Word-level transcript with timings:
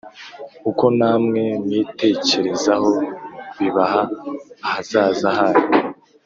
uko 0.69 0.85
namwe 0.97 1.41
mwitekerezaho 1.63 2.91
bibaha 3.57 4.01
ahazaza 4.65 5.27
hanyu 5.39 5.67